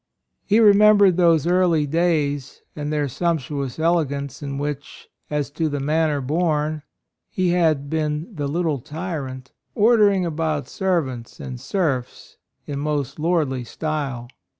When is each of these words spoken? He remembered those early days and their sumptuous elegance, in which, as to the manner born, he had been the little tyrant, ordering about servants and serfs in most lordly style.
He 0.47 0.59
remembered 0.59 1.15
those 1.15 1.45
early 1.45 1.85
days 1.85 2.63
and 2.75 2.91
their 2.91 3.07
sumptuous 3.07 3.77
elegance, 3.77 4.41
in 4.41 4.57
which, 4.57 5.07
as 5.29 5.51
to 5.51 5.69
the 5.69 5.79
manner 5.79 6.21
born, 6.21 6.81
he 7.29 7.49
had 7.49 7.87
been 7.87 8.33
the 8.33 8.47
little 8.47 8.79
tyrant, 8.79 9.51
ordering 9.75 10.25
about 10.25 10.67
servants 10.67 11.39
and 11.39 11.59
serfs 11.59 12.37
in 12.65 12.79
most 12.79 13.19
lordly 13.19 13.63
style. 13.63 14.27